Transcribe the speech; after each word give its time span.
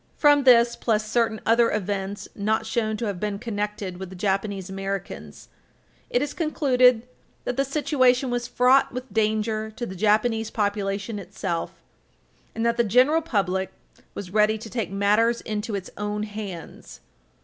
From 0.17 0.45
this, 0.45 0.75
plus 0.75 1.07
certain 1.07 1.39
other 1.45 1.69
events 1.69 2.27
not 2.33 2.65
shown 2.65 2.97
to 2.97 3.05
have 3.05 3.19
been 3.19 3.37
connected 3.37 3.97
with 3.97 4.09
the 4.09 4.15
Japanese 4.15 4.67
Americans, 4.67 5.47
it 6.09 6.23
is 6.23 6.33
concluded 6.33 7.07
that 7.43 7.55
the 7.55 7.63
"situation 7.63 8.31
was 8.31 8.47
fraught 8.47 8.91
with 8.91 9.13
danger 9.13 9.69
to 9.75 9.85
the 9.85 9.93
Japanese 9.93 10.49
population 10.49 11.19
itself," 11.19 11.83
and 12.55 12.65
that 12.65 12.77
the 12.77 12.83
general 12.83 13.21
public 13.21 13.71
"was 14.15 14.31
ready 14.33 14.57
to 14.57 14.71
take 14.71 14.89
matters 14.89 15.39
into 15.41 15.75
its 15.75 15.91
own 15.95 16.23
hands." 16.23 17.01